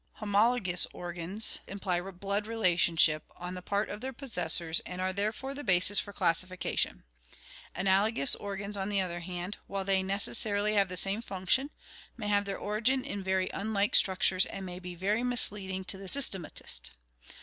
Homologous 0.13 0.87
organs 0.95 1.59
imply 1.67 2.01
blood 2.01 2.47
relationship 2.47 3.21
on 3.37 3.53
the 3.53 3.61
part 3.61 3.87
of 3.87 4.01
their 4.01 4.11
possessors 4.11 4.79
and 4.79 4.99
are 4.99 5.13
therefore 5.13 5.53
the 5.53 5.63
basis 5.63 5.99
for 5.99 6.11
classification. 6.11 7.03
Analogous 7.75 8.33
organs, 8.33 8.75
on 8.75 8.89
the 8.89 8.99
other 8.99 9.19
hand, 9.19 9.59
while 9.67 9.85
they 9.85 10.01
necessarily 10.01 10.73
have 10.73 10.89
the 10.89 10.97
same 10.97 11.21
function, 11.21 11.69
may 12.17 12.29
have 12.29 12.45
their 12.45 12.57
origin 12.57 13.03
in 13.05 13.23
very 13.23 13.51
unlike 13.53 13.95
structures 13.95 14.47
and 14.47 14.65
may 14.65 14.79
be 14.79 14.95
very 14.95 15.21
misleading 15.21 15.83
to 15.83 15.99
the 15.99 16.07
systematist. 16.09 16.89